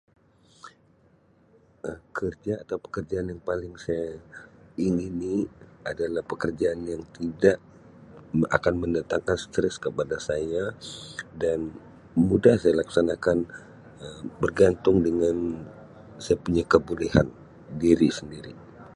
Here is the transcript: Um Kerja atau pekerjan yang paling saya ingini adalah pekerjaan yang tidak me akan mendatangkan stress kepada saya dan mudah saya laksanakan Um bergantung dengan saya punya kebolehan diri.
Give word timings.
Um 1.89 1.99
Kerja 2.17 2.53
atau 2.65 2.77
pekerjan 2.85 3.25
yang 3.31 3.41
paling 3.49 3.73
saya 3.83 4.07
ingini 4.87 5.35
adalah 5.91 6.23
pekerjaan 6.31 6.81
yang 6.91 7.03
tidak 7.17 7.57
me 8.37 8.45
akan 8.57 8.73
mendatangkan 8.83 9.37
stress 9.45 9.75
kepada 9.85 10.17
saya 10.29 10.63
dan 11.41 11.59
mudah 12.27 12.55
saya 12.61 12.73
laksanakan 12.81 13.37
Um 14.03 14.21
bergantung 14.41 14.97
dengan 15.07 15.35
saya 16.23 16.37
punya 16.45 16.63
kebolehan 16.73 17.27
diri. 17.83 18.09